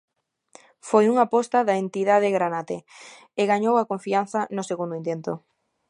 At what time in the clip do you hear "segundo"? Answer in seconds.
4.69-4.97